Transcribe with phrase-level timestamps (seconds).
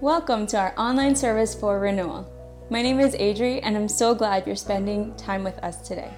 [0.00, 2.32] Welcome to our online service for renewal.
[2.70, 6.12] My name is Adri, and I'm so glad you're spending time with us today.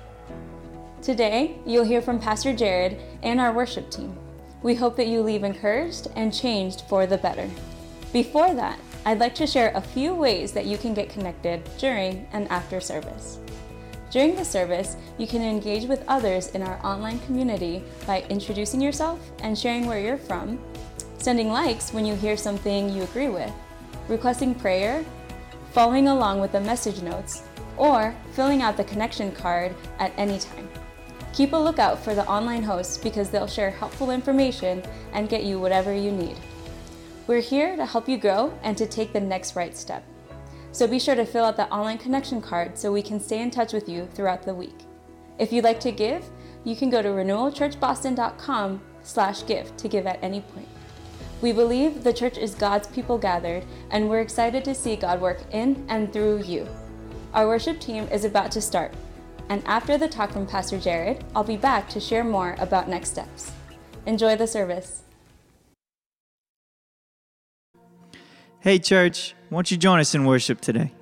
[1.01, 4.15] Today, you'll hear from Pastor Jared and our worship team.
[4.63, 7.49] We hope that you leave encouraged and changed for the better.
[8.13, 12.29] Before that, I'd like to share a few ways that you can get connected during
[12.35, 13.39] and after service.
[14.11, 19.31] During the service, you can engage with others in our online community by introducing yourself
[19.43, 20.61] and sharing where you're from,
[21.17, 23.51] sending likes when you hear something you agree with,
[24.11, 25.05] requesting prayer,
[25.73, 27.45] following along with the message notes,
[27.77, 30.69] or filling out the connection card at any time.
[31.33, 35.61] Keep a lookout for the online hosts because they'll share helpful information and get you
[35.61, 36.37] whatever you need.
[37.27, 40.05] We're here to help you grow and to take the next right step.
[40.73, 43.51] So be sure to fill out the online connection card so we can stay in
[43.51, 44.79] touch with you throughout the week.
[45.39, 46.25] If you'd like to give,
[46.65, 50.69] you can go to renewalchurchboston.com slash give to give at any point.
[51.41, 55.41] We believe the church is God's people gathered, and we're excited to see God work
[55.53, 56.69] in and through you.
[57.33, 58.93] Our worship team is about to start,
[59.49, 63.11] and after the talk from Pastor Jared, I'll be back to share more about next
[63.11, 63.53] steps.
[64.05, 65.03] Enjoy the service.
[68.59, 70.93] Hey, church, won't you join us in worship today?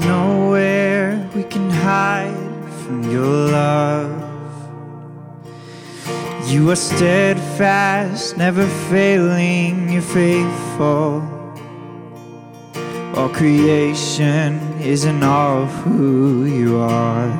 [0.00, 4.28] Nowhere we can hide from your love.
[6.46, 11.22] You are steadfast, never failing, you're faithful.
[13.14, 17.30] All creation is in awe of who you are.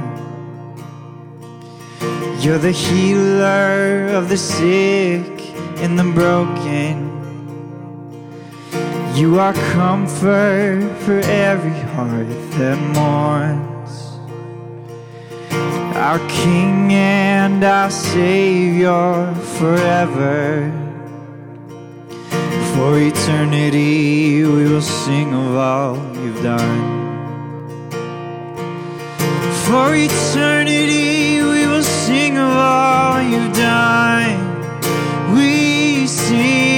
[2.40, 5.40] You're the healer of the sick
[5.82, 7.09] and the broken.
[9.14, 13.92] You are comfort for every heart that mourns.
[15.96, 20.72] Our King and our Savior forever.
[22.74, 27.00] For eternity we will sing of all you've done.
[29.66, 34.38] For eternity we will sing of all you've done.
[35.34, 36.69] We sing,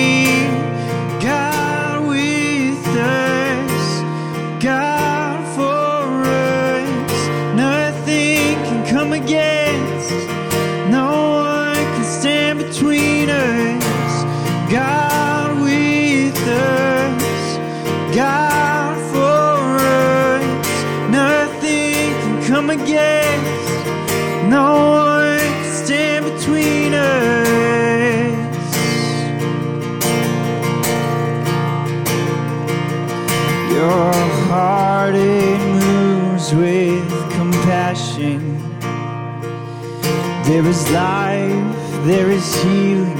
[40.72, 43.11] is life, there is healing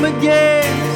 [0.00, 0.87] Nothing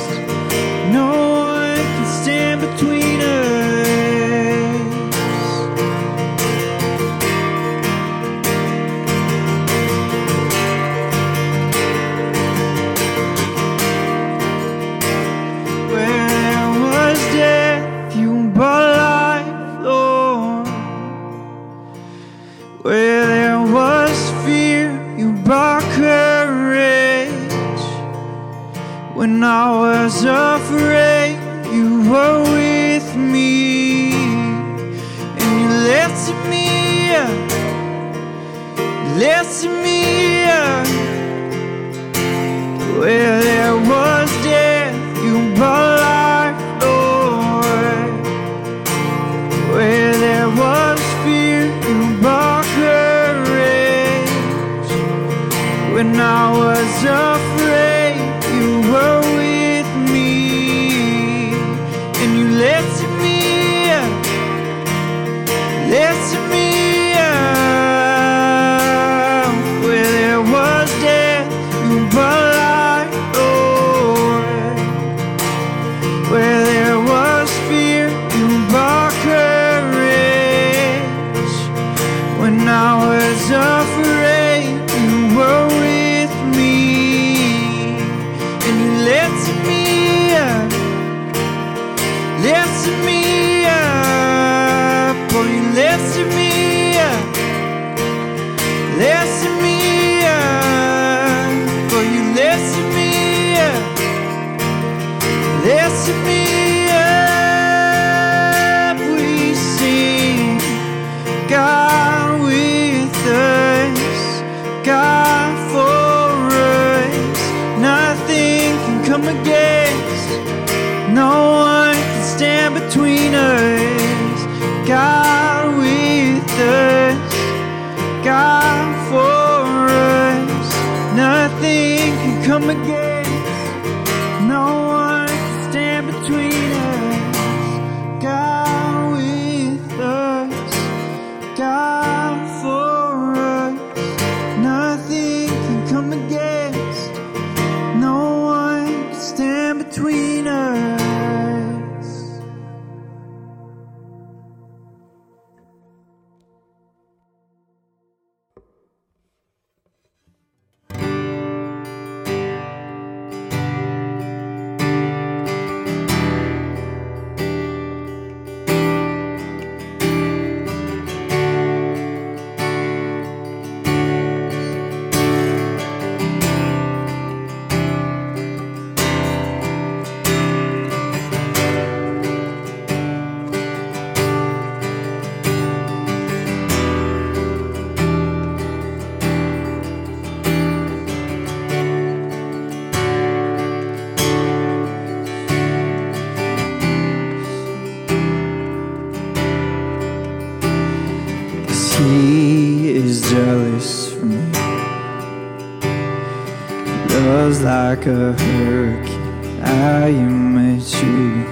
[207.93, 209.61] like a hurricane.
[209.61, 211.45] I am a tree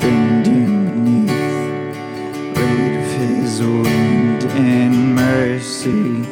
[0.00, 1.30] bending beneath
[2.56, 6.22] weight of his wind and mercy.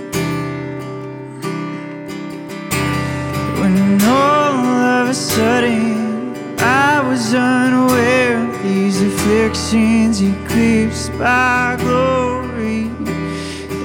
[3.61, 4.55] When all
[4.99, 12.93] of a sudden I was unaware of these afflictions eclipsed by glory,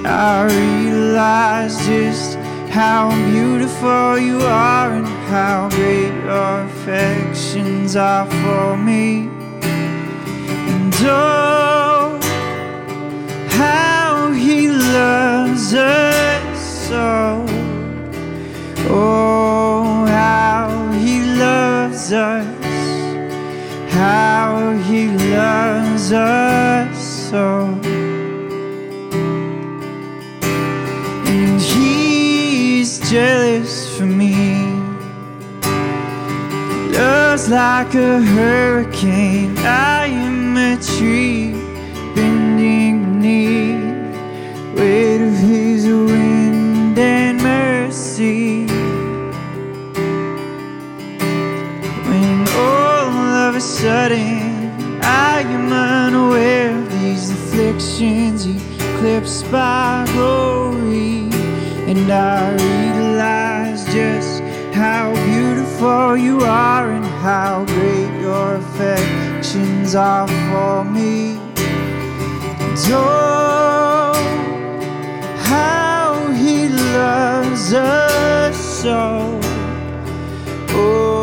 [0.05, 2.35] I realized just
[2.69, 9.29] how beautiful you are how great your affections are for me.
[9.61, 12.17] And oh,
[13.49, 17.45] how he loves us so.
[18.89, 22.47] Oh, how he loves us,
[23.91, 27.77] how he loves us so.
[31.27, 33.46] And he's jealous
[37.37, 41.53] Like a hurricane, I am a tree
[42.13, 48.65] bending beneath weight of his wind and mercy.
[52.09, 53.11] When all
[53.47, 61.29] of a sudden I am unaware of these afflictions eclipsed by glory,
[61.87, 71.35] and I realize just how beautiful you are how great your affections are for me.
[72.63, 74.13] And oh,
[75.51, 79.41] how he loves us so.
[80.69, 81.16] Oh,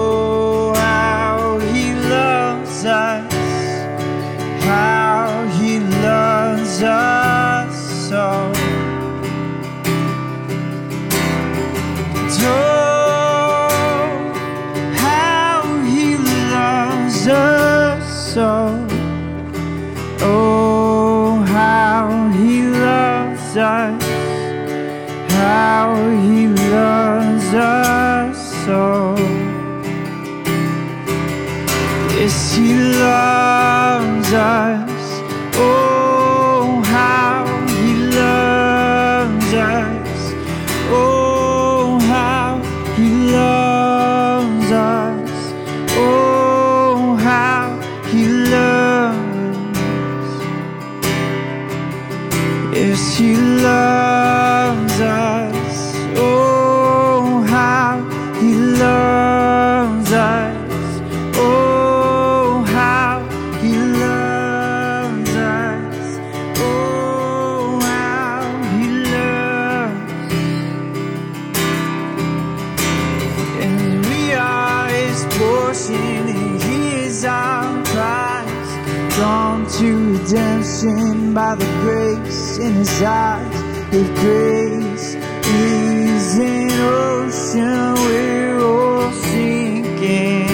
[75.85, 79.15] portion, and he is our prize.
[79.15, 83.47] Drawn to redemption by the grace in his eyes.
[83.93, 85.15] If grace
[85.47, 90.49] is an ocean, we're all sinking.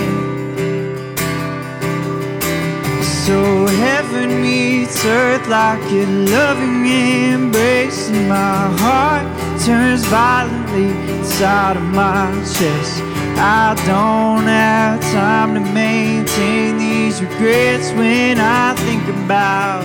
[3.25, 9.27] So heaven meets earth like a loving embrace, and my heart
[9.65, 13.10] turns violently inside of my chest.
[13.43, 19.83] I don't have time to maintain these regrets when I think about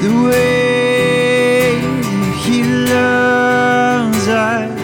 [0.00, 1.80] the way
[2.44, 4.75] He loves us.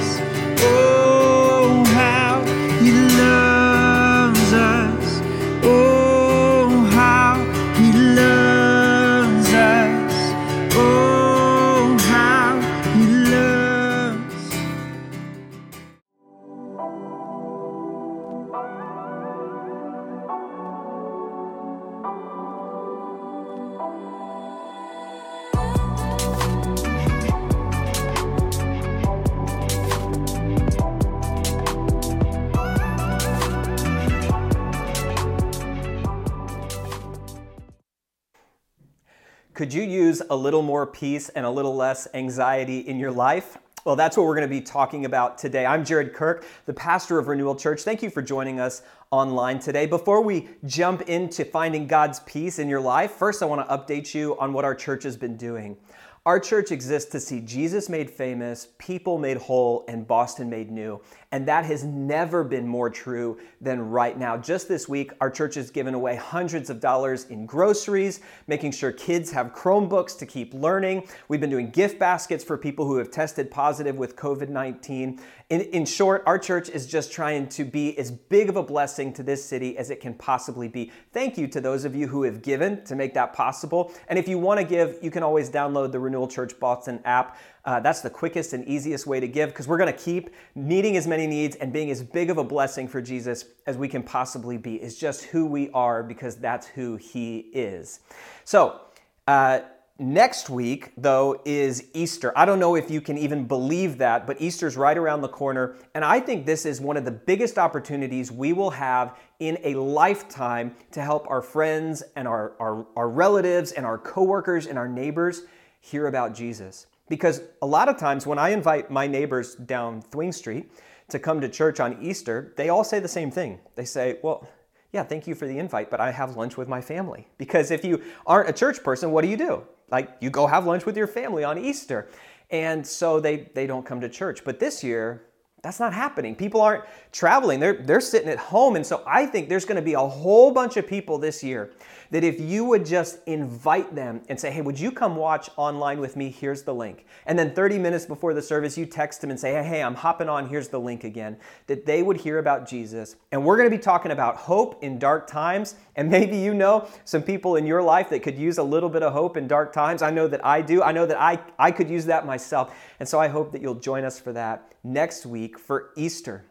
[39.54, 43.58] Could you use a little more peace and a little less anxiety in your life?
[43.84, 45.66] Well, that's what we're going to be talking about today.
[45.66, 47.82] I'm Jared Kirk, the pastor of Renewal Church.
[47.82, 48.80] Thank you for joining us
[49.10, 49.84] online today.
[49.84, 54.14] Before we jump into finding God's peace in your life, first I want to update
[54.14, 55.76] you on what our church has been doing.
[56.24, 61.00] Our church exists to see Jesus made famous, people made whole, and Boston made new.
[61.32, 64.36] And that has never been more true than right now.
[64.36, 68.92] Just this week, our church has given away hundreds of dollars in groceries, making sure
[68.92, 71.08] kids have Chromebooks to keep learning.
[71.26, 75.18] We've been doing gift baskets for people who have tested positive with COVID 19.
[75.50, 79.12] In, in short, our church is just trying to be as big of a blessing
[79.14, 80.92] to this city as it can possibly be.
[81.12, 83.92] Thank you to those of you who have given to make that possible.
[84.08, 87.38] And if you want to give, you can always download the Renewal Church Boston app.
[87.64, 90.98] Uh, that's the quickest and easiest way to give because we're going to keep meeting
[90.98, 94.02] as many needs and being as big of a blessing for Jesus as we can
[94.02, 94.74] possibly be.
[94.74, 98.00] Is just who we are because that's who He is.
[98.44, 98.82] So,
[99.26, 99.60] uh,
[99.98, 102.36] next week, though, is Easter.
[102.36, 105.76] I don't know if you can even believe that, but Easter's right around the corner.
[105.94, 109.74] And I think this is one of the biggest opportunities we will have in a
[109.74, 114.88] lifetime to help our friends and our, our, our relatives and our coworkers and our
[114.88, 115.42] neighbors
[115.82, 116.86] hear about Jesus.
[117.08, 120.72] Because a lot of times when I invite my neighbors down Thwing Street
[121.10, 123.58] to come to church on Easter, they all say the same thing.
[123.74, 124.48] They say, Well,
[124.92, 127.26] yeah, thank you for the invite, but I have lunch with my family.
[127.36, 129.64] Because if you aren't a church person, what do you do?
[129.90, 132.08] Like, you go have lunch with your family on Easter.
[132.50, 134.44] And so they, they don't come to church.
[134.44, 135.24] But this year,
[135.62, 136.34] that's not happening.
[136.34, 138.74] People aren't traveling, they're, they're sitting at home.
[138.74, 141.72] And so I think there's going to be a whole bunch of people this year
[142.10, 145.98] that if you would just invite them and say, hey, would you come watch online
[145.98, 146.30] with me?
[146.30, 147.06] Here's the link.
[147.24, 149.94] And then 30 minutes before the service, you text them and say, hey, hey, I'm
[149.94, 151.38] hopping on, here's the link again,
[151.68, 153.16] that they would hear about Jesus.
[153.30, 155.76] And we're going to be talking about hope in dark times.
[155.96, 159.02] And maybe you know some people in your life that could use a little bit
[159.02, 160.02] of hope in dark times.
[160.02, 160.82] I know that I do.
[160.82, 162.74] I know that I, I could use that myself.
[163.00, 166.44] And so I hope that you'll join us for that next week for Easter.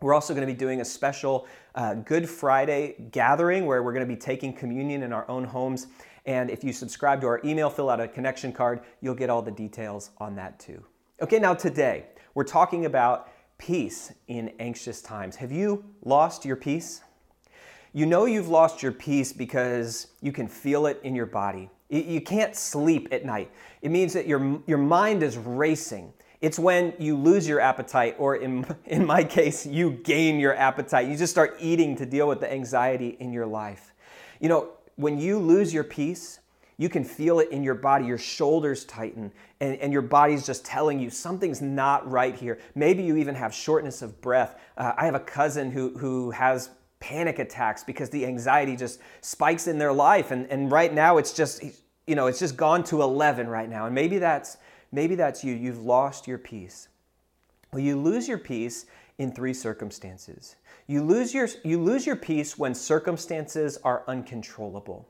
[0.00, 4.06] We're also going to be doing a special uh, Good Friday gathering where we're going
[4.06, 5.86] to be taking communion in our own homes.
[6.26, 9.40] And if you subscribe to our email, fill out a connection card, you'll get all
[9.40, 10.84] the details on that too.
[11.22, 15.36] Okay, now today we're talking about peace in anxious times.
[15.36, 17.02] Have you lost your peace?
[17.94, 21.70] You know you've lost your peace because you can feel it in your body.
[21.88, 23.50] You can't sleep at night.
[23.80, 26.12] It means that your, your mind is racing.
[26.46, 31.08] It's when you lose your appetite, or in, in my case, you gain your appetite.
[31.08, 33.92] You just start eating to deal with the anxiety in your life.
[34.38, 36.38] You know, when you lose your peace,
[36.78, 38.04] you can feel it in your body.
[38.04, 42.60] Your shoulders tighten, and, and your body's just telling you something's not right here.
[42.76, 44.54] Maybe you even have shortness of breath.
[44.76, 49.66] Uh, I have a cousin who, who has panic attacks because the anxiety just spikes
[49.66, 50.30] in their life.
[50.30, 51.64] And, and right now, it's just,
[52.06, 53.86] you know, it's just gone to 11 right now.
[53.86, 54.58] And maybe that's
[54.92, 55.54] Maybe that's you.
[55.54, 56.88] You've lost your peace.
[57.72, 58.86] Well, you lose your peace
[59.18, 60.56] in three circumstances.
[60.86, 65.08] You lose your, you lose your peace when circumstances are uncontrollable.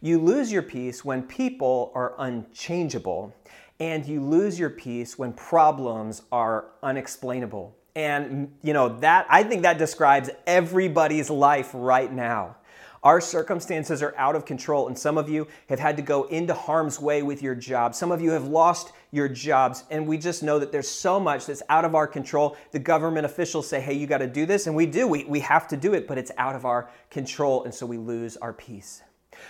[0.00, 3.34] You lose your peace when people are unchangeable.
[3.78, 7.76] And you lose your peace when problems are unexplainable.
[7.94, 12.56] And, you know, that, I think that describes everybody's life right now.
[13.02, 16.54] Our circumstances are out of control, and some of you have had to go into
[16.54, 17.94] harm's way with your job.
[17.94, 21.46] Some of you have lost your jobs, and we just know that there's so much
[21.46, 22.56] that's out of our control.
[22.70, 25.08] The government officials say, hey, you got to do this, and we do.
[25.08, 27.96] We, we have to do it, but it's out of our control, and so we
[27.96, 29.02] lose our peace.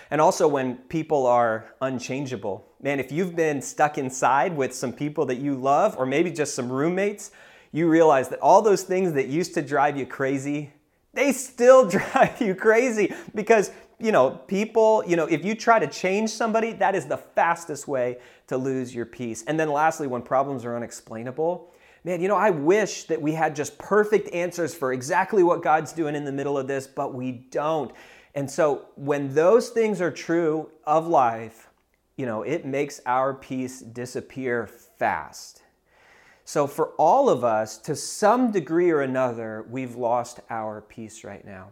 [0.09, 5.25] And also, when people are unchangeable, man, if you've been stuck inside with some people
[5.25, 7.31] that you love, or maybe just some roommates,
[7.71, 10.71] you realize that all those things that used to drive you crazy,
[11.13, 15.87] they still drive you crazy because you know people you know if you try to
[15.87, 20.21] change somebody that is the fastest way to lose your peace and then lastly when
[20.21, 21.73] problems are unexplainable
[22.03, 25.93] man you know i wish that we had just perfect answers for exactly what god's
[25.93, 27.91] doing in the middle of this but we don't
[28.35, 31.69] And so when those things are true of life,
[32.17, 35.63] you know, it makes our peace disappear fast.
[36.45, 41.43] So, for all of us, to some degree or another, we've lost our peace right
[41.45, 41.69] now.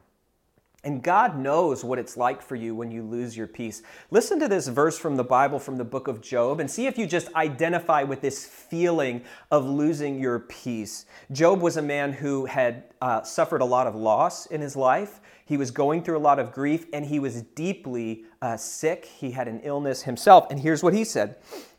[0.86, 3.82] And God knows what it's like for you when you lose your peace.
[4.12, 6.96] Listen to this verse from the Bible from the book of Job and see if
[6.96, 11.08] you just identify with this feeling of losing your peace.
[11.32, 15.22] Job was a man who had uh, suffered a lot of loss in his life.
[15.44, 19.06] He was going through a lot of grief and he was deeply uh, sick.
[19.06, 20.46] He had an illness himself.
[20.52, 21.38] And here's what he said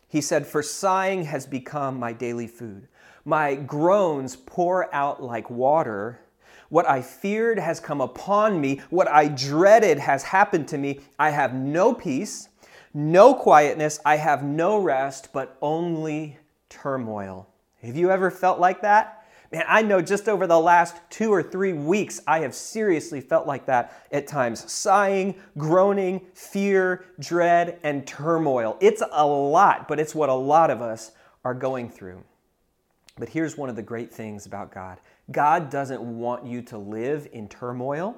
[0.08, 2.88] He said, For sighing has become my daily food,
[3.24, 6.18] my groans pour out like water.
[6.68, 8.80] What I feared has come upon me.
[8.90, 11.00] What I dreaded has happened to me.
[11.18, 12.48] I have no peace,
[12.92, 14.00] no quietness.
[14.04, 17.48] I have no rest, but only turmoil.
[17.82, 19.16] Have you ever felt like that?
[19.52, 23.46] Man, I know just over the last two or three weeks, I have seriously felt
[23.46, 24.70] like that at times.
[24.70, 28.76] Sighing, groaning, fear, dread, and turmoil.
[28.80, 31.12] It's a lot, but it's what a lot of us
[31.44, 32.24] are going through.
[33.18, 34.98] But here's one of the great things about God
[35.30, 38.16] God doesn't want you to live in turmoil.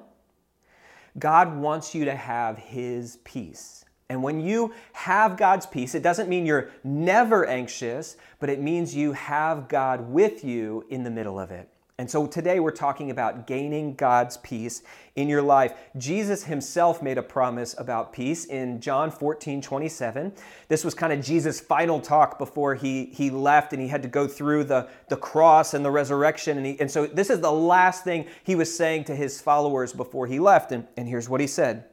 [1.17, 3.83] God wants you to have His peace.
[4.09, 8.95] And when you have God's peace, it doesn't mean you're never anxious, but it means
[8.95, 11.69] you have God with you in the middle of it.
[11.99, 14.83] And so today we're talking about gaining God's peace
[15.17, 15.73] in your life.
[15.97, 20.31] Jesus himself made a promise about peace in John 14, 27.
[20.69, 24.07] This was kind of Jesus' final talk before he, he left and he had to
[24.07, 26.55] go through the, the cross and the resurrection.
[26.55, 29.91] And, he, and so this is the last thing he was saying to his followers
[29.91, 30.71] before he left.
[30.71, 31.83] And, and here's what he said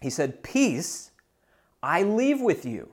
[0.00, 1.12] He said, Peace
[1.80, 2.88] I leave with you.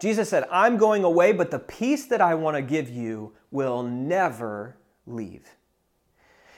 [0.00, 3.84] Jesus said, I'm going away, but the peace that I want to give you will
[3.84, 5.56] never leave.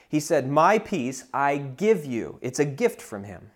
[0.09, 2.39] He said, My peace I give you.
[2.41, 3.51] It's a gift from him.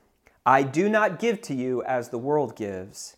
[0.44, 3.16] I do not give to you as the world gives.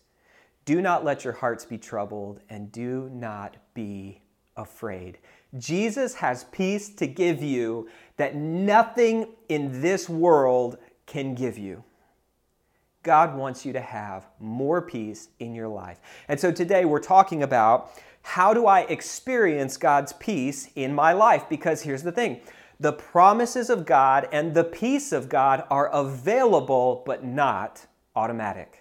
[0.65, 4.21] Do not let your hearts be troubled, and do not be
[4.55, 5.17] afraid.
[5.57, 11.83] Jesus has peace to give you that nothing in this world can give you.
[13.03, 15.99] God wants you to have more peace in your life.
[16.27, 17.91] And so today we're talking about
[18.23, 21.47] how do I experience God's peace in my life?
[21.49, 22.39] Because here's the thing
[22.79, 27.85] the promises of God and the peace of God are available, but not
[28.15, 28.79] automatic.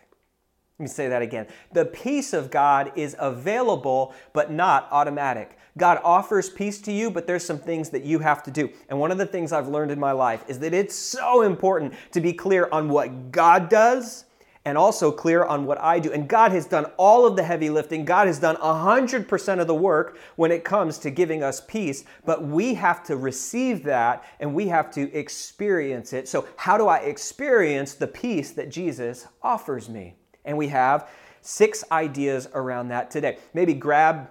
[0.79, 1.47] Let me say that again.
[1.73, 5.59] The peace of God is available, but not automatic.
[5.79, 8.71] God offers peace to you, but there's some things that you have to do.
[8.89, 11.95] And one of the things I've learned in my life is that it's so important
[12.13, 14.27] to be clear on what God does
[14.65, 16.13] and also clear on what I do.
[16.13, 18.05] And God has done all of the heavy lifting.
[18.05, 22.45] God has done 100% of the work when it comes to giving us peace, but
[22.45, 26.29] we have to receive that and we have to experience it.
[26.29, 30.15] So, how do I experience the peace that Jesus offers me?
[30.45, 31.09] And we have
[31.41, 33.39] six ideas around that today.
[33.55, 34.29] Maybe grab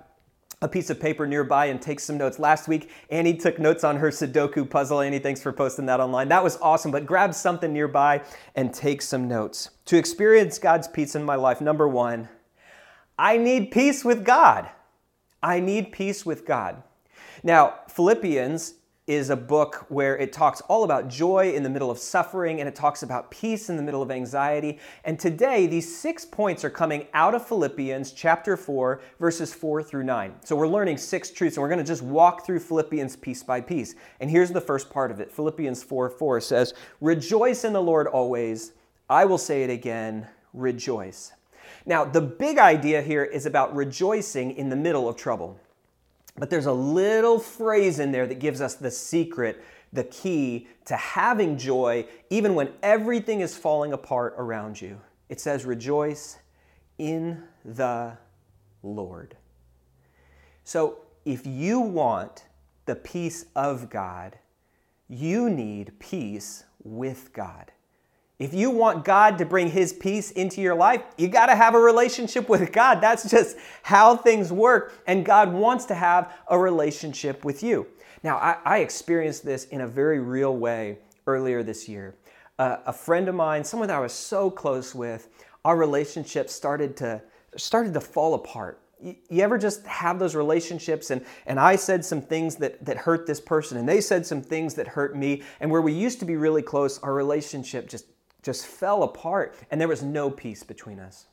[0.61, 2.37] a piece of paper nearby and take some notes.
[2.37, 5.01] Last week, Annie took notes on her Sudoku puzzle.
[5.01, 6.27] Annie, thanks for posting that online.
[6.29, 8.21] That was awesome, but grab something nearby
[8.55, 9.71] and take some notes.
[9.85, 12.29] To experience God's peace in my life, number one,
[13.17, 14.69] I need peace with God.
[15.41, 16.83] I need peace with God.
[17.43, 18.75] Now, Philippians
[19.11, 22.69] is a book where it talks all about joy in the middle of suffering and
[22.69, 24.79] it talks about peace in the middle of anxiety.
[25.03, 30.05] And today, these six points are coming out of Philippians chapter 4, verses 4 through
[30.05, 30.35] 9.
[30.45, 33.59] So we're learning six truths and we're going to just walk through Philippians piece by
[33.59, 33.95] piece.
[34.21, 38.07] And here's the first part of it Philippians 4 4 says, Rejoice in the Lord
[38.07, 38.71] always.
[39.09, 41.33] I will say it again, rejoice.
[41.85, 45.59] Now, the big idea here is about rejoicing in the middle of trouble.
[46.41, 50.95] But there's a little phrase in there that gives us the secret, the key to
[50.95, 54.99] having joy even when everything is falling apart around you.
[55.29, 56.39] It says, Rejoice
[56.97, 58.17] in the
[58.81, 59.37] Lord.
[60.63, 62.45] So if you want
[62.87, 64.39] the peace of God,
[65.07, 67.71] you need peace with God.
[68.41, 71.75] If you want God to bring His peace into your life, you got to have
[71.75, 72.99] a relationship with God.
[72.99, 74.93] That's just how things work.
[75.05, 77.85] And God wants to have a relationship with you.
[78.23, 82.15] Now, I, I experienced this in a very real way earlier this year.
[82.57, 85.29] Uh, a friend of mine, someone that I was so close with,
[85.63, 87.21] our relationship started to
[87.57, 88.81] started to fall apart.
[88.99, 92.97] You, you ever just have those relationships and, and I said some things that, that
[92.97, 96.19] hurt this person and they said some things that hurt me and where we used
[96.21, 98.05] to be really close, our relationship just
[98.43, 101.27] just fell apart and there was no peace between us.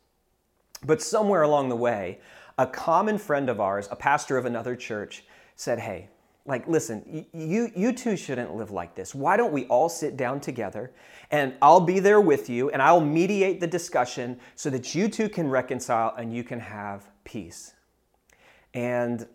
[0.85, 2.21] But somewhere along the way,
[2.57, 5.25] a common friend of ours, a pastor of another church,
[5.57, 6.09] said, Hey,
[6.49, 9.15] like, listen, you, you two shouldn't live like this.
[9.15, 10.93] Why don't we all sit down together
[11.31, 15.29] and I'll be there with you and I'll mediate the discussion so that you two
[15.29, 17.75] can reconcile and you can have peace.
[18.73, 19.27] And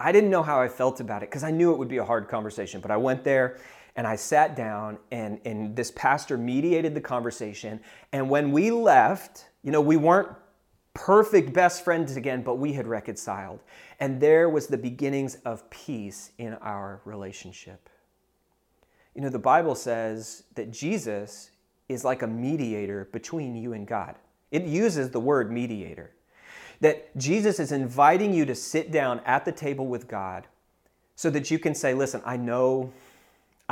[0.00, 2.04] I didn't know how I felt about it because I knew it would be a
[2.04, 3.60] hard conversation, but I went there
[3.96, 7.80] and I sat down and, and this pastor mediated the conversation.
[8.12, 10.28] And when we left, you know, we weren't
[10.94, 13.60] perfect best friends again, but we had reconciled.
[14.00, 17.88] And there was the beginnings of peace in our relationship.
[19.14, 21.50] You know, the Bible says that Jesus
[21.88, 24.16] is like a mediator between you and God.
[24.50, 26.12] It uses the word mediator.
[26.80, 30.46] That Jesus is inviting you to sit down at the table with God
[31.14, 32.92] so that you can say, listen, I know,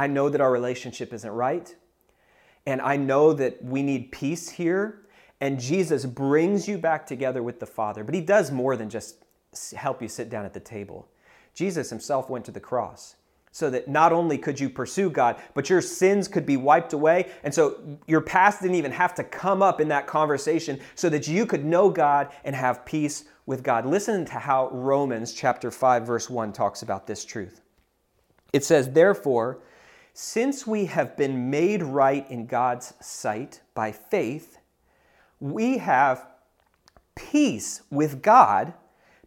[0.00, 1.76] I know that our relationship isn't right.
[2.64, 5.02] And I know that we need peace here
[5.42, 8.02] and Jesus brings you back together with the Father.
[8.02, 9.24] But he does more than just
[9.76, 11.06] help you sit down at the table.
[11.52, 13.16] Jesus himself went to the cross
[13.52, 17.30] so that not only could you pursue God, but your sins could be wiped away.
[17.44, 21.28] And so your past didn't even have to come up in that conversation so that
[21.28, 23.84] you could know God and have peace with God.
[23.84, 27.60] Listen to how Romans chapter 5 verse 1 talks about this truth.
[28.54, 29.60] It says, "Therefore,
[30.12, 34.58] since we have been made right in God's sight by faith,
[35.38, 36.26] we have
[37.14, 38.74] peace with God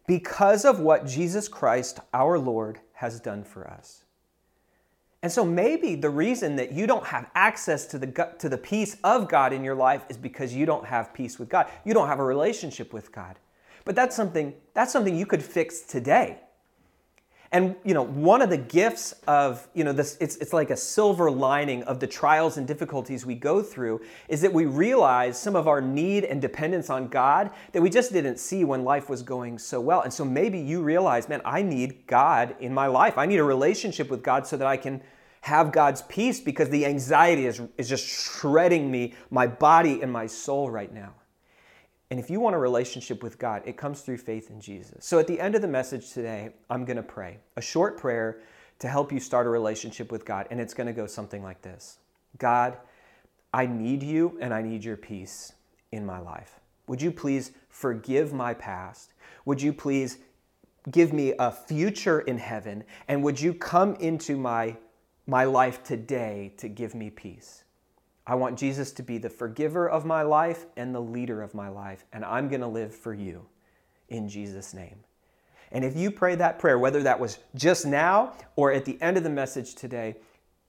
[0.08, 4.04] because of what Jesus Christ, our Lord, has done for us.
[5.22, 8.98] And so maybe the reason that you don't have access to the, to the peace
[9.06, 11.68] of God in your life is because you don't have peace with God.
[11.86, 13.40] You don't have a relationship with God.
[13.86, 16.40] But that's something, that's something you could fix today.
[17.54, 20.76] And you know, one of the gifts of, you know, this it's it's like a
[20.76, 25.56] silver lining of the trials and difficulties we go through is that we realize some
[25.56, 29.22] of our need and dependence on God that we just didn't see when life was
[29.22, 30.02] going so well.
[30.02, 33.20] And so maybe you realize, man, I need God in my life.
[33.20, 35.04] I need a relationship with God so that I can
[35.42, 40.26] have God's peace because the anxiety is, is just shredding me, my body and my
[40.26, 41.14] soul right now.
[42.14, 45.04] And if you want a relationship with God, it comes through faith in Jesus.
[45.04, 48.42] So at the end of the message today, I'm going to pray a short prayer
[48.78, 50.46] to help you start a relationship with God.
[50.52, 51.98] And it's going to go something like this
[52.38, 52.78] God,
[53.52, 55.54] I need you and I need your peace
[55.92, 56.60] in my life.
[56.86, 59.16] Would you please forgive my past?
[59.46, 60.20] Would you please
[60.92, 62.84] give me a future in heaven?
[63.08, 64.78] And would you come into my,
[65.26, 67.63] my life today to give me peace?
[68.26, 71.68] I want Jesus to be the forgiver of my life and the leader of my
[71.68, 73.46] life, and I'm going to live for you
[74.08, 74.98] in Jesus' name.
[75.72, 79.18] And if you pray that prayer, whether that was just now or at the end
[79.18, 80.16] of the message today,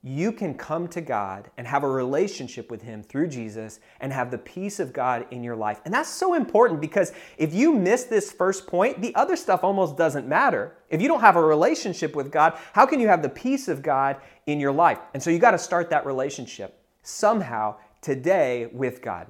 [0.01, 4.29] you can come to God and have a relationship with Him through Jesus and have
[4.29, 5.81] the peace of God in your life.
[5.85, 9.97] And that's so important because if you miss this first point, the other stuff almost
[9.97, 10.75] doesn't matter.
[10.89, 13.81] If you don't have a relationship with God, how can you have the peace of
[13.81, 14.99] God in your life?
[15.13, 19.27] And so you got to start that relationship somehow today with God.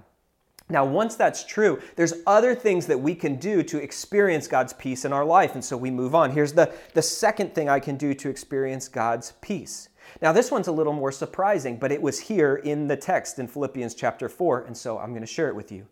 [0.68, 5.06] Now, once that's true, there's other things that we can do to experience God's peace
[5.06, 5.54] in our life.
[5.54, 6.32] And so we move on.
[6.32, 9.90] Here's the, the second thing I can do to experience God's peace.
[10.22, 13.48] Now, this one's a little more surprising, but it was here in the text in
[13.48, 15.88] Philippians chapter 4, and so I'm going to share it with you.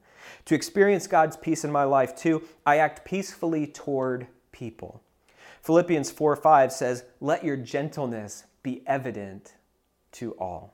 [0.45, 5.01] To experience God's peace in my life, too, I act peacefully toward people.
[5.61, 9.53] Philippians 4 5 says, Let your gentleness be evident
[10.13, 10.72] to all.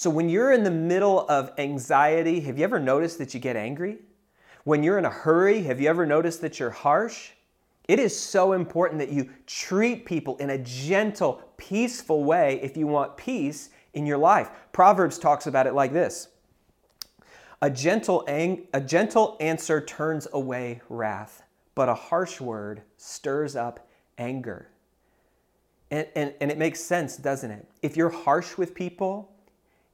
[0.00, 3.54] So when you're in the middle of anxiety, have you ever noticed that you get
[3.54, 3.98] angry?
[4.64, 7.32] When you're in a hurry, have you ever noticed that you're harsh?
[7.86, 12.86] It is so important that you treat people in a gentle, peaceful way if you
[12.86, 14.48] want peace in your life.
[14.72, 16.28] Proverbs talks about it like this
[17.60, 21.42] A gentle, ang- a gentle answer turns away wrath,
[21.74, 23.86] but a harsh word stirs up
[24.16, 24.70] anger.
[25.90, 27.68] And, and, and it makes sense, doesn't it?
[27.82, 29.30] If you're harsh with people,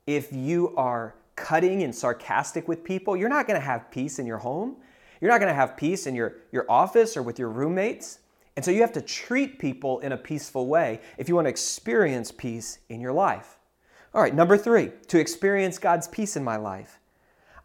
[0.07, 4.27] if you are cutting and sarcastic with people, you're not going to have peace in
[4.27, 4.77] your home.
[5.21, 8.21] You're not going to have peace in your, your office or with your roommates.
[8.57, 11.51] And so you have to treat people in a peaceful way if you want to
[11.51, 13.59] experience peace in your life.
[14.14, 17.01] All right, number three, to experience God's peace in my life,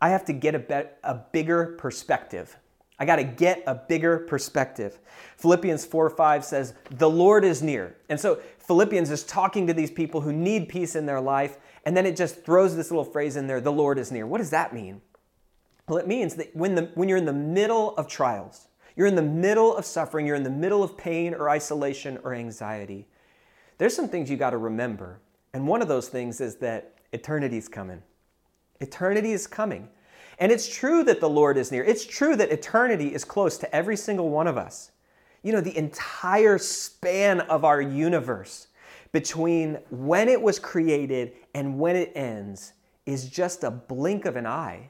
[0.01, 2.58] I have to get a, be- a bigger perspective.
[2.99, 4.99] I got to get a bigger perspective.
[5.38, 7.95] Philippians 4 5 says, The Lord is near.
[8.10, 11.98] And so Philippians is talking to these people who need peace in their life, and
[11.98, 14.28] then it just throws this little phrase in there, the Lord is near.
[14.28, 15.02] What does that mean?
[15.88, 19.15] Well, it means that when, the, when you're in the middle of trials, you're in
[19.15, 23.08] the middle of suffering, you're in the middle of pain or isolation or anxiety,
[23.78, 25.20] there's some things you got to remember.
[25.54, 28.02] And one of those things is that eternity is coming.
[28.80, 29.89] Eternity is coming.
[30.39, 31.84] And it's true that the Lord is near.
[31.84, 34.91] It's true that eternity is close to every single one of us.
[35.44, 38.67] You know, the entire span of our universe
[39.12, 42.74] between when it was created and when it ends
[43.06, 44.89] is just a blink of an eye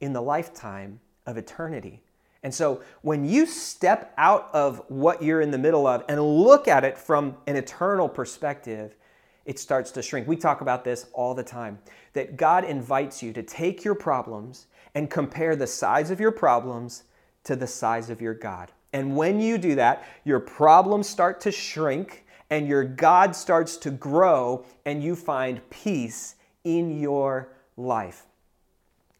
[0.00, 2.02] in the lifetime of eternity.
[2.42, 6.68] And so when you step out of what you're in the middle of and look
[6.68, 8.96] at it from an eternal perspective,
[9.44, 10.26] it starts to shrink.
[10.26, 11.78] We talk about this all the time
[12.14, 17.04] that God invites you to take your problems and compare the size of your problems
[17.44, 18.72] to the size of your God.
[18.92, 23.90] And when you do that, your problems start to shrink and your God starts to
[23.90, 26.34] grow and you find peace
[26.64, 28.26] in your life.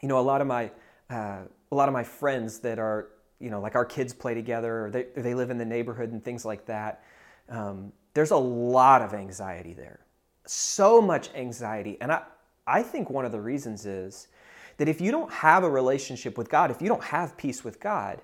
[0.03, 0.71] You know, a lot of my
[1.09, 4.87] uh, a lot of my friends that are, you know, like our kids play together
[4.87, 7.03] or they, they live in the neighborhood and things like that.
[7.49, 10.01] Um, there's a lot of anxiety there,
[10.47, 11.97] so much anxiety.
[12.01, 12.23] And I,
[12.67, 14.29] I think one of the reasons is
[14.79, 17.81] that if you don't have a relationship with God, if you don't have peace with
[17.81, 18.23] God,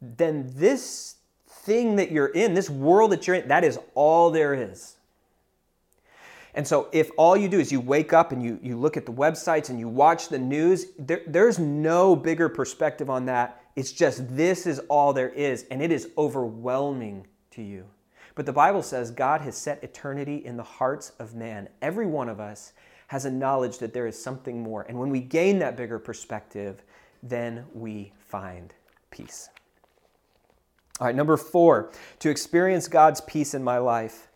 [0.00, 1.16] then this
[1.62, 4.96] thing that you're in, this world that you're in, that is all there is.
[6.54, 9.06] And so, if all you do is you wake up and you, you look at
[9.06, 13.62] the websites and you watch the news, there, there's no bigger perspective on that.
[13.74, 17.86] It's just this is all there is, and it is overwhelming to you.
[18.34, 21.68] But the Bible says God has set eternity in the hearts of man.
[21.80, 22.74] Every one of us
[23.06, 24.82] has a knowledge that there is something more.
[24.88, 26.82] And when we gain that bigger perspective,
[27.22, 28.74] then we find
[29.10, 29.48] peace.
[31.02, 34.28] All right, number four, to experience God's peace in my life,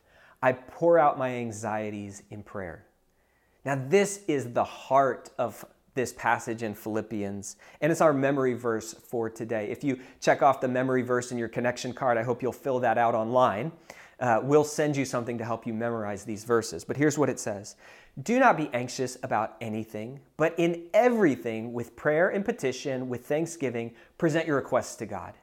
[0.42, 2.86] I pour out my anxieties in prayer.
[3.64, 8.94] Now, this is the heart of this passage in Philippians, and it's our memory verse
[8.94, 9.68] for today.
[9.70, 12.80] If you check off the memory verse in your connection card, I hope you'll fill
[12.80, 13.70] that out online.
[14.18, 16.84] Uh, we'll send you something to help you memorize these verses.
[16.84, 17.76] But here's what it says
[18.24, 23.94] Do not be anxious about anything, but in everything, with prayer and petition, with thanksgiving,
[24.18, 25.34] present your requests to God.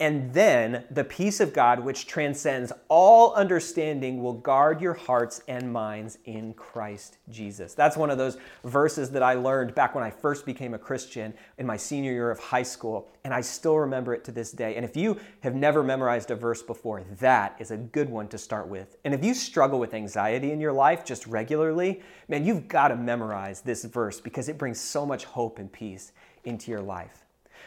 [0.00, 5.72] And then the peace of God, which transcends all understanding, will guard your hearts and
[5.72, 7.74] minds in Christ Jesus.
[7.74, 11.32] That's one of those verses that I learned back when I first became a Christian
[11.58, 14.74] in my senior year of high school, and I still remember it to this day.
[14.74, 18.38] And if you have never memorized a verse before, that is a good one to
[18.38, 18.96] start with.
[19.04, 22.96] And if you struggle with anxiety in your life just regularly, man, you've got to
[22.96, 26.10] memorize this verse because it brings so much hope and peace
[26.42, 27.24] into your life.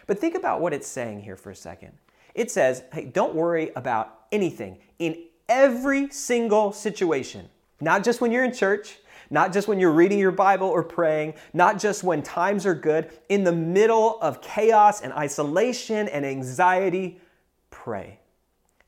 [0.07, 1.93] But think about what it's saying here for a second.
[2.37, 7.49] It says, hey, don't worry about anything in every single situation,
[7.81, 8.99] not just when you're in church,
[9.31, 13.09] not just when you're reading your Bible or praying, not just when times are good,
[13.27, 17.19] in the middle of chaos and isolation and anxiety,
[17.71, 18.19] pray.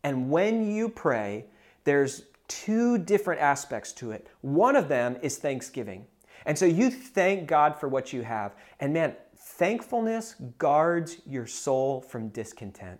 [0.03, 1.45] And when you pray,
[1.85, 4.27] there's two different aspects to it.
[4.41, 6.05] One of them is thanksgiving.
[6.45, 8.53] And so you thank God for what you have.
[8.79, 12.99] And man, thankfulness guards your soul from discontent.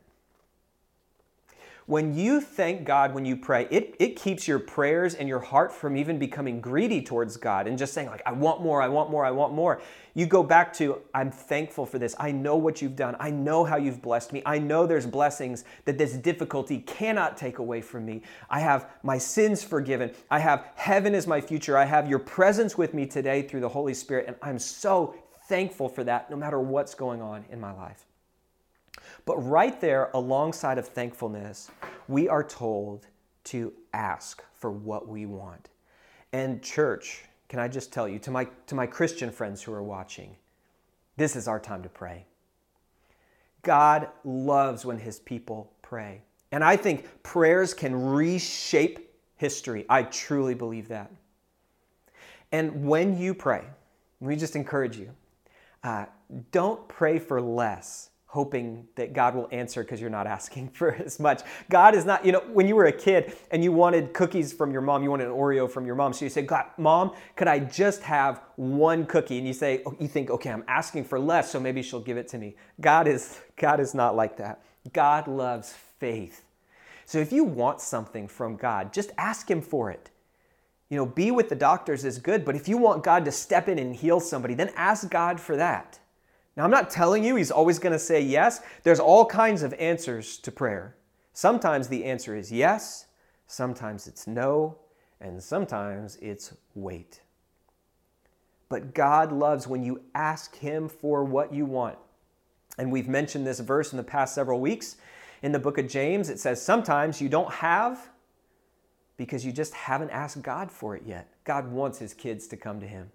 [1.90, 5.74] When you thank God when you pray, it, it keeps your prayers and your heart
[5.74, 9.10] from even becoming greedy towards God and just saying, like, I want more, I want
[9.10, 9.82] more, I want more.
[10.14, 12.16] You go back to, I'm thankful for this.
[12.20, 13.16] I know what you've done.
[13.20, 14.44] I know how you've blessed me.
[14.46, 18.22] I know there's blessings that this difficulty cannot take away from me.
[18.52, 20.12] I have my sins forgiven.
[20.30, 21.76] I have heaven as my future.
[21.76, 24.28] I have your presence with me today through the Holy Spirit.
[24.28, 25.16] And I'm so
[25.48, 28.06] thankful for that no matter what's going on in my life.
[29.30, 31.70] But right there, alongside of thankfulness,
[32.08, 33.06] we are told
[33.44, 35.70] to ask for what we want.
[36.34, 39.84] And, church, can I just tell you, to my, to my Christian friends who are
[39.84, 40.36] watching,
[41.16, 42.26] this is our time to pray.
[43.62, 46.24] God loves when his people pray.
[46.52, 49.86] And I think prayers can reshape history.
[49.90, 51.12] I truly believe that.
[52.52, 53.66] And when you pray,
[54.20, 55.12] we just encourage you
[55.84, 56.08] uh,
[56.52, 61.20] don't pray for less hoping that God will answer because you're not asking for as
[61.20, 61.42] much.
[61.70, 64.72] God is not, you know, when you were a kid and you wanted cookies from
[64.72, 66.14] your mom, you wanted an Oreo from your mom.
[66.14, 69.40] So you say, God, mom, could I just have one cookie?
[69.40, 72.18] And you say, oh, you think, okay, I'm asking for less, so maybe she'll give
[72.18, 72.56] it to me.
[72.80, 74.62] God is, God is not like that.
[74.94, 76.44] God loves faith.
[77.08, 80.12] So if you want something from God, just ask him for it.
[80.90, 83.68] You know, be with the doctors is good, but if you want God to step
[83.68, 85.98] in and heal somebody, then ask God for that.
[86.60, 88.60] Now, I'm not telling you he's always going to say yes.
[88.84, 90.98] There's all kinds of answers to prayer.
[91.32, 93.06] Sometimes the answer is yes,
[93.48, 94.78] sometimes it's no,
[95.22, 97.22] and sometimes it's wait.
[98.68, 101.98] But God loves when you ask Him for what you want.
[102.78, 104.98] And we've mentioned this verse in the past several weeks.
[105.42, 108.10] In the book of James, it says sometimes you don't have
[109.16, 111.32] because you just haven't asked God for it yet.
[111.46, 113.14] God wants His kids to come to Him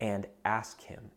[0.00, 1.10] and ask Him.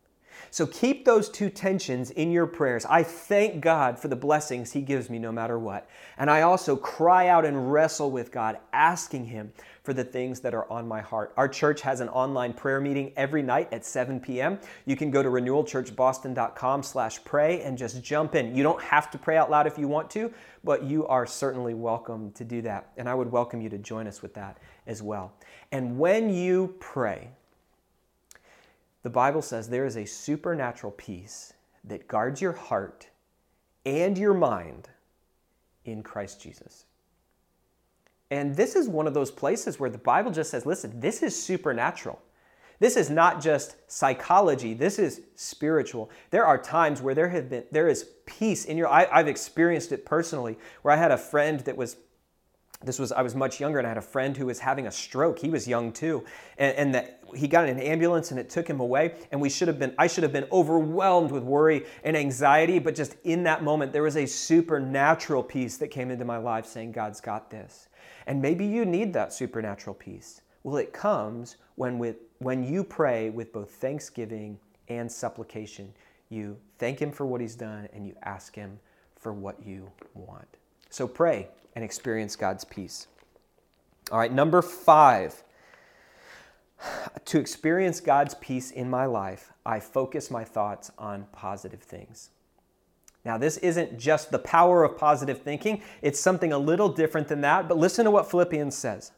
[0.50, 2.84] So keep those two tensions in your prayers.
[2.86, 5.88] I thank God for the blessings He gives me no matter what.
[6.16, 10.54] And I also cry out and wrestle with God, asking Him for the things that
[10.54, 11.32] are on my heart.
[11.36, 14.58] Our church has an online prayer meeting every night at 7 p.m.
[14.84, 18.54] You can go to renewalchurchboston.com slash pray and just jump in.
[18.54, 21.74] You don't have to pray out loud if you want to, but you are certainly
[21.74, 22.92] welcome to do that.
[22.96, 25.32] And I would welcome you to join us with that as well.
[25.72, 27.30] And when you pray,
[29.08, 33.08] the Bible says there is a supernatural peace that guards your heart
[33.86, 34.90] and your mind
[35.86, 36.84] in Christ Jesus.
[38.30, 41.42] And this is one of those places where the Bible just says, listen, this is
[41.42, 42.20] supernatural.
[42.80, 46.10] This is not just psychology, this is spiritual.
[46.28, 49.90] There are times where there have been there is peace in your I, I've experienced
[49.90, 51.96] it personally, where I had a friend that was
[52.84, 54.90] this was I was much younger and I had a friend who was having a
[54.90, 55.40] stroke.
[55.40, 56.24] He was young too.
[56.58, 59.14] And, and that he got in an ambulance and it took him away.
[59.32, 62.78] And we should have been, I should have been overwhelmed with worry and anxiety.
[62.78, 66.66] But just in that moment, there was a supernatural peace that came into my life
[66.66, 67.88] saying, God's got this.
[68.28, 70.42] And maybe you need that supernatural peace.
[70.62, 75.92] Well, it comes when with when you pray with both thanksgiving and supplication.
[76.28, 78.78] You thank him for what he's done and you ask him
[79.16, 80.46] for what you want.
[80.90, 83.06] So pray and experience God's peace.
[84.10, 85.44] All right, number five.
[87.26, 92.30] To experience God's peace in my life, I focus my thoughts on positive things.
[93.24, 97.42] Now, this isn't just the power of positive thinking, it's something a little different than
[97.42, 99.12] that, but listen to what Philippians says.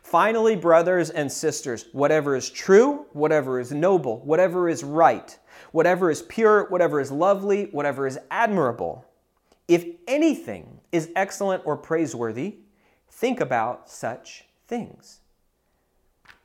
[0.00, 5.36] Finally, brothers and sisters, whatever is true, whatever is noble, whatever is right,
[5.72, 9.04] whatever is pure, whatever is lovely, whatever is admirable,
[9.66, 12.56] if anything is excellent or praiseworthy,
[13.10, 15.20] think about such things.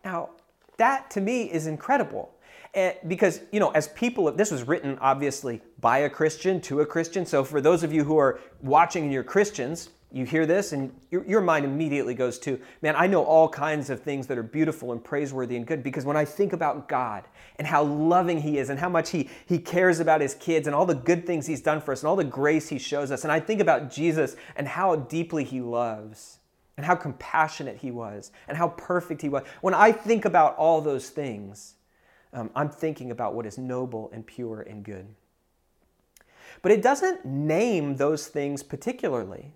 [0.03, 0.31] Now,
[0.77, 2.33] that to me is incredible.
[2.73, 6.85] And because, you know, as people, this was written obviously by a Christian to a
[6.85, 7.25] Christian.
[7.25, 10.93] So for those of you who are watching and you're Christians, you hear this and
[11.09, 14.43] your, your mind immediately goes to, man, I know all kinds of things that are
[14.43, 17.23] beautiful and praiseworthy and good because when I think about God
[17.57, 20.75] and how loving He is and how much He, he cares about His kids and
[20.75, 23.23] all the good things He's done for us and all the grace He shows us,
[23.23, 26.37] and I think about Jesus and how deeply He loves
[26.77, 30.79] and how compassionate He was and how perfect He was, when I think about all
[30.79, 31.73] those things,
[32.33, 35.07] um, I'm thinking about what is noble and pure and good.
[36.61, 39.53] But it doesn't name those things particularly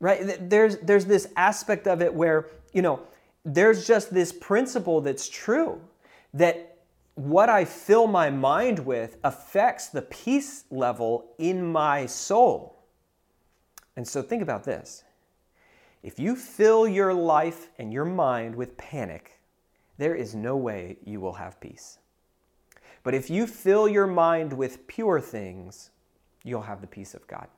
[0.00, 0.36] right?
[0.48, 3.00] There's, there's this aspect of it where, you know,
[3.44, 5.80] there's just this principle that's true
[6.34, 6.78] that
[7.14, 12.76] what I fill my mind with affects the peace level in my soul.
[13.96, 15.04] And so think about this.
[16.02, 19.40] If you fill your life and your mind with panic,
[19.96, 21.98] there is no way you will have peace.
[23.02, 25.90] But if you fill your mind with pure things,
[26.44, 27.48] you'll have the peace of God.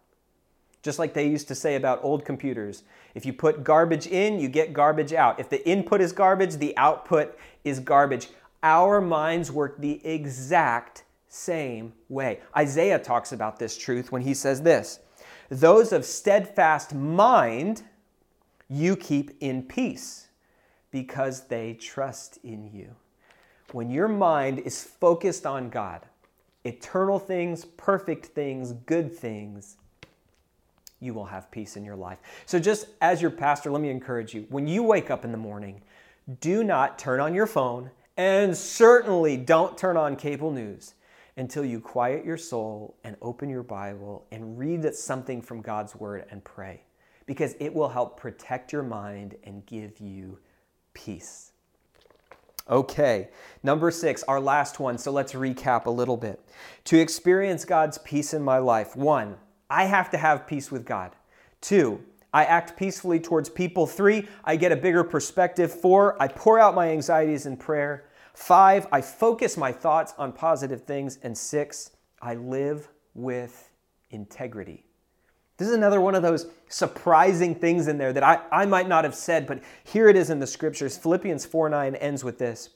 [0.83, 2.85] Just like they used to say about old computers.
[3.15, 5.41] If you put garbage in, you get garbage out.
[5.41, 8.29] If the input is garbage, the output is garbage.
[8.63, 12.41] Our minds work the exact same way.
[12.57, 15.01] Isaiah talks about this truth when he says this
[15.49, 17.83] Those of steadfast mind
[18.69, 20.29] you keep in peace
[20.91, 22.95] because they trust in you.
[23.73, 26.07] When your mind is focused on God,
[26.65, 29.77] eternal things, perfect things, good things,
[31.01, 32.19] you will have peace in your life.
[32.47, 35.39] So, just as your pastor, let me encourage you when you wake up in the
[35.39, 35.83] morning,
[36.41, 40.95] do not turn on your phone and certainly don't turn on cable news
[41.37, 46.27] until you quiet your soul and open your Bible and read something from God's Word
[46.31, 46.83] and pray
[47.27, 50.39] because it will help protect your mind and give you
[50.95, 51.53] peace.
[52.69, 53.29] Okay,
[53.63, 54.99] number six, our last one.
[54.99, 56.41] So let's recap a little bit.
[56.85, 59.37] To experience God's peace in my life, one,
[59.71, 61.15] I have to have peace with God.
[61.61, 62.03] Two,
[62.33, 63.87] I act peacefully towards people.
[63.87, 65.73] Three, I get a bigger perspective.
[65.73, 68.05] Four, I pour out my anxieties in prayer.
[68.35, 71.19] Five, I focus my thoughts on positive things.
[71.23, 71.91] And six,
[72.23, 73.71] I live with
[74.11, 74.85] integrity.
[75.57, 79.03] This is another one of those surprising things in there that I, I might not
[79.03, 80.97] have said, but here it is in the scriptures.
[80.97, 82.71] Philippians 4 9 ends with this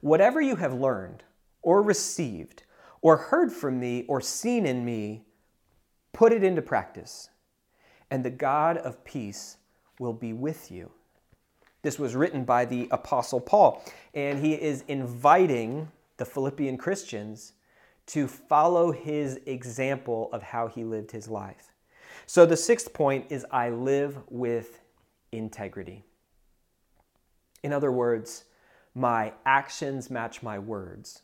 [0.00, 1.22] Whatever you have learned,
[1.60, 2.62] or received,
[3.02, 5.25] or heard from me, or seen in me,
[6.16, 7.28] Put it into practice,
[8.10, 9.58] and the God of peace
[10.00, 10.90] will be with you.
[11.82, 17.52] This was written by the Apostle Paul, and he is inviting the Philippian Christians
[18.06, 21.74] to follow his example of how he lived his life.
[22.24, 24.80] So the sixth point is I live with
[25.32, 26.02] integrity.
[27.62, 28.44] In other words,
[28.94, 31.20] my actions match my words,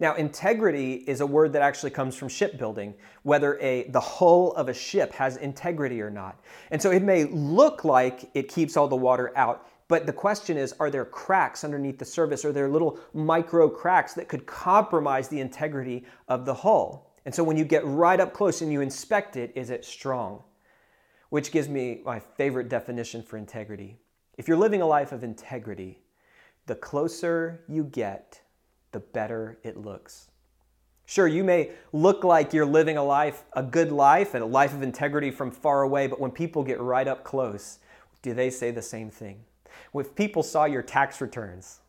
[0.00, 4.68] Now, integrity is a word that actually comes from shipbuilding, whether a, the hull of
[4.68, 6.40] a ship has integrity or not.
[6.70, 10.56] And so it may look like it keeps all the water out, but the question
[10.56, 12.44] is are there cracks underneath the surface?
[12.44, 17.12] Are there little micro cracks that could compromise the integrity of the hull?
[17.24, 20.42] And so when you get right up close and you inspect it, is it strong?
[21.30, 23.96] Which gives me my favorite definition for integrity.
[24.38, 26.00] If you're living a life of integrity,
[26.66, 28.40] the closer you get,
[28.96, 30.30] the better it looks.
[31.04, 34.72] Sure, you may look like you're living a life, a good life, and a life
[34.72, 37.78] of integrity from far away, but when people get right up close,
[38.22, 39.44] do they say the same thing?
[39.94, 41.80] If people saw your tax returns,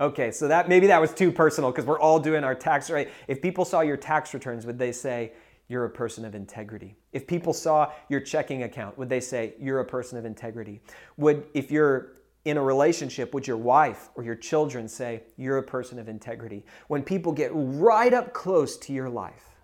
[0.00, 3.12] okay, so that maybe that was too personal because we're all doing our tax right.
[3.28, 5.34] If people saw your tax returns, would they say
[5.68, 6.96] you're a person of integrity?
[7.12, 10.80] If people saw your checking account, would they say you're a person of integrity?
[11.16, 12.16] Would if you're
[12.46, 16.64] in a relationship, would your wife or your children say, You're a person of integrity?
[16.86, 19.56] When people get right up close to your life,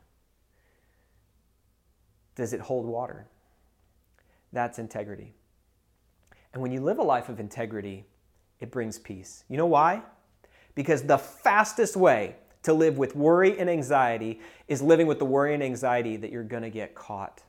[2.35, 3.29] does it hold water?
[4.53, 5.33] That's integrity.
[6.53, 8.05] And when you live a life of integrity,
[8.59, 9.45] it brings peace.
[9.49, 10.03] You know why?
[10.75, 15.55] Because the fastest way to live with worry and anxiety is living with the worry
[15.55, 17.43] and anxiety that you're going to get caught.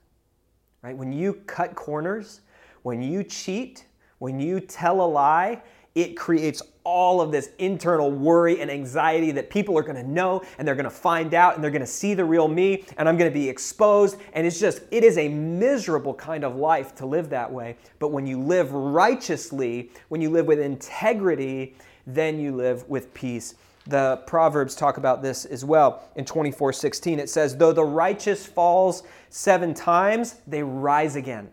[0.84, 0.96] Right?
[0.96, 2.42] When you cut corners,
[2.84, 3.86] when you cheat,
[4.24, 5.62] when you tell a lie,
[5.96, 10.66] it creates all of this internal worry and anxiety that people are to know and
[10.66, 13.50] they're to find out and they're to see the real me and I'm to be
[13.50, 14.16] exposed.
[14.32, 17.76] And it's just, it is a miserable kind of life to live that way.
[18.00, 21.76] But when you live righteously, when you live with integrity,
[22.08, 23.56] then you live with peace.
[23.88, 26.02] The Proverbs talk about this as well.
[26.16, 31.50] In 24 16, it says, Though the righteous falls seven times, they rise again.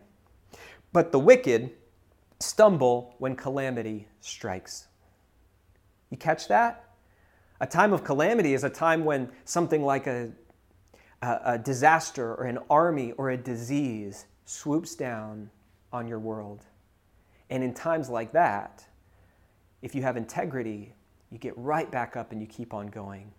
[0.92, 1.72] But the wicked,
[2.40, 4.88] stumble when calamity strikes.
[6.10, 6.90] You catch that?
[7.60, 10.32] A time of calamity is a time when something like a,
[11.22, 15.50] a, a, disaster or an army or a disease swoops down
[15.92, 16.64] on your world.
[17.50, 18.84] And in times like that,
[19.82, 20.94] if you have integrity,
[21.30, 23.32] you get right back up and you keep on going.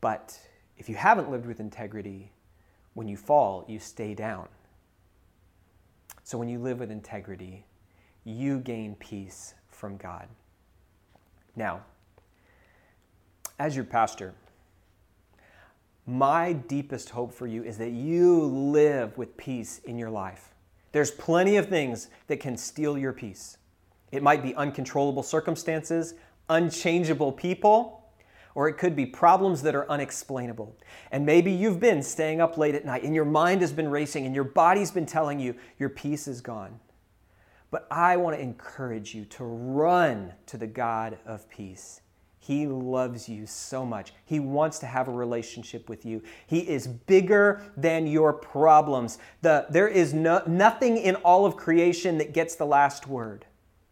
[0.00, 0.38] But
[0.78, 2.32] if you haven't lived with integrity,
[2.94, 4.48] when you fall, you stay down.
[6.22, 7.66] So when you live with integrity,
[8.24, 10.28] you gain peace from God.
[11.56, 11.82] Now,
[13.58, 14.34] as your pastor,
[16.06, 20.54] my deepest hope for you is that you live with peace in your life.
[20.92, 23.58] There's plenty of things that can steal your peace.
[24.10, 26.14] It might be uncontrollable circumstances,
[26.48, 28.00] unchangeable people,
[28.54, 30.76] or it could be problems that are unexplainable.
[31.12, 34.26] And maybe you've been staying up late at night and your mind has been racing
[34.26, 36.80] and your body's been telling you your peace is gone.
[37.70, 42.00] But I want to encourage you to run to the God of peace.
[42.38, 44.12] He loves you so much.
[44.24, 46.22] He wants to have a relationship with you.
[46.46, 49.18] He is bigger than your problems.
[49.42, 53.44] The, there is no, nothing in all of creation that gets the last word.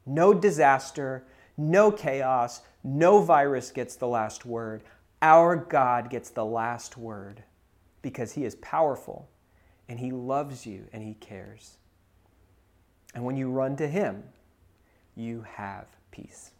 [0.07, 1.25] No disaster,
[1.59, 4.83] no chaos, no virus gets the last word.
[5.21, 7.45] Our God gets the last word
[8.01, 9.29] because He is powerful
[9.89, 11.77] and He loves you and He cares.
[13.15, 14.23] And when you run to Him,
[15.15, 16.53] you have peace.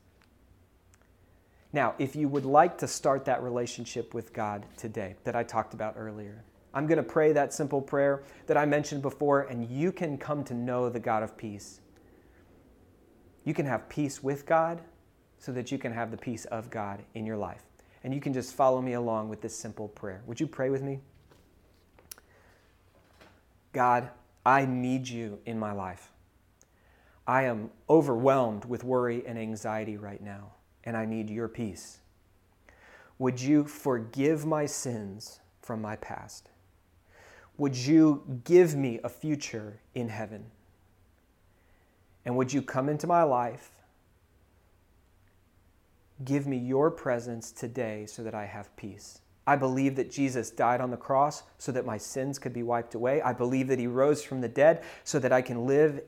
[1.73, 5.75] Now, if you would like to start that relationship with God today that I talked
[5.75, 6.43] about earlier,
[6.73, 10.45] I'm going to pray that simple prayer that I mentioned before, and you can come
[10.45, 11.81] to know the God of peace.
[13.45, 14.81] You can have peace with God
[15.39, 17.63] so that you can have the peace of God in your life.
[18.05, 20.23] And you can just follow me along with this simple prayer.
[20.27, 21.01] Would you pray with me?
[23.73, 24.09] God,
[24.45, 26.11] I need you in my life.
[27.29, 30.53] I am overwhelmed with worry and anxiety right now,
[30.83, 31.99] and I need your peace.
[33.19, 36.49] Would you forgive my sins from my past?
[37.59, 40.47] Would you give me a future in heaven?
[42.25, 43.73] And would you come into my life?
[46.25, 49.21] Give me your presence today so that I have peace.
[49.47, 52.95] I believe that Jesus died on the cross so that my sins could be wiped
[52.95, 53.21] away.
[53.21, 56.01] I believe that he rose from the dead so that I can live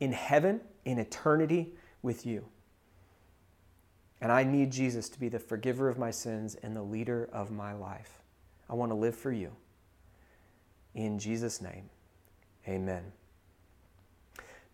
[0.00, 2.46] in heaven, in eternity with you.
[4.20, 7.50] And I need Jesus to be the forgiver of my sins and the leader of
[7.50, 8.22] my life.
[8.68, 9.52] I want to live for you.
[10.94, 11.88] In Jesus' name,
[12.66, 13.12] amen.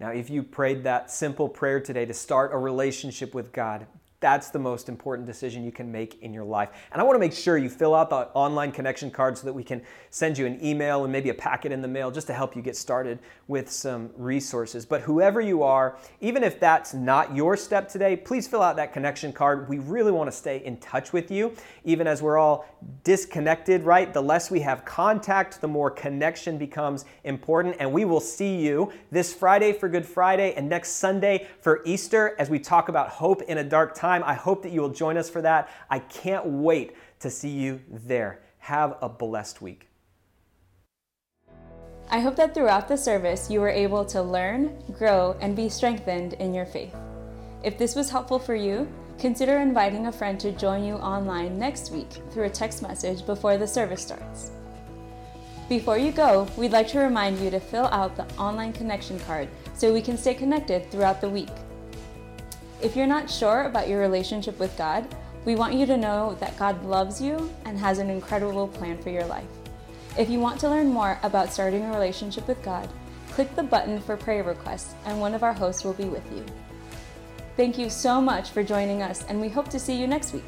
[0.01, 3.87] Now, if you prayed that simple prayer today to start a relationship with God,
[4.21, 6.71] That's the most important decision you can make in your life.
[6.91, 9.53] And I want to make sure you fill out the online connection card so that
[9.53, 12.33] we can send you an email and maybe a packet in the mail just to
[12.33, 14.87] help you get started with some resources.
[14.87, 18.95] But whoever you are, even if that's not your step today, please fill out that
[18.95, 19.69] connection card.
[19.69, 21.55] We really want to stay in touch with you,
[21.85, 22.67] even as we're all
[23.05, 24.13] disconnected, right?
[24.15, 27.77] The less we have contact, the more connection becomes important.
[27.81, 32.35] And we will see you this Friday for Good Friday and next Sunday for Easter
[32.39, 34.29] as we talk about hope in a dark time time.
[34.29, 35.69] I hope that you will join us for that.
[35.91, 38.41] I can't wait to see you there.
[38.59, 39.89] Have a blessed week.
[42.09, 46.35] I hope that throughout the service you were able to learn, grow, and be strengthened
[46.35, 46.95] in your faith.
[47.65, 48.89] If this was helpful for you,
[49.19, 53.57] consider inviting a friend to join you online next week through a text message before
[53.57, 54.53] the service starts.
[55.69, 59.49] Before you go, we'd like to remind you to fill out the online connection card
[59.75, 61.51] so we can stay connected throughout the week.
[62.83, 65.07] If you're not sure about your relationship with God,
[65.47, 69.11] we want you to know that God loves you and has an incredible plan for
[69.11, 69.49] your life.
[70.19, 72.89] If you want to learn more about starting a relationship with God,
[73.31, 76.45] click the button for prayer requests and one of our hosts will be with you.
[77.57, 80.45] Thank you so much for joining us, and we hope to see you next week.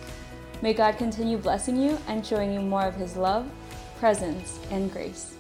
[0.60, 3.48] May God continue blessing you and showing you more of His love,
[3.98, 5.37] presence, and grace.